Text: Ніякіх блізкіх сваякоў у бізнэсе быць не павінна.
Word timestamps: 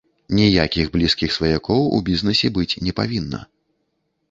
Ніякіх 0.37 0.87
блізкіх 0.95 1.35
сваякоў 1.35 1.85
у 1.99 2.01
бізнэсе 2.09 2.53
быць 2.59 2.77
не 2.89 2.97
павінна. 3.03 3.45